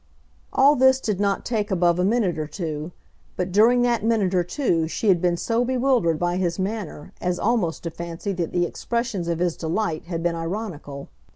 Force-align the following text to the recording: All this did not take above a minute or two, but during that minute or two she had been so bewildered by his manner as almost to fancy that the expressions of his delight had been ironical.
All 0.51 0.75
this 0.75 0.99
did 0.99 1.19
not 1.19 1.45
take 1.45 1.69
above 1.69 1.99
a 1.99 2.03
minute 2.03 2.39
or 2.39 2.47
two, 2.47 2.91
but 3.35 3.51
during 3.51 3.83
that 3.83 4.03
minute 4.03 4.33
or 4.33 4.43
two 4.43 4.87
she 4.87 5.09
had 5.09 5.21
been 5.21 5.37
so 5.37 5.63
bewildered 5.63 6.17
by 6.17 6.37
his 6.37 6.57
manner 6.57 7.13
as 7.21 7.37
almost 7.37 7.83
to 7.83 7.91
fancy 7.91 8.33
that 8.33 8.51
the 8.51 8.65
expressions 8.65 9.27
of 9.27 9.37
his 9.37 9.55
delight 9.55 10.05
had 10.05 10.23
been 10.23 10.35
ironical. 10.35 11.09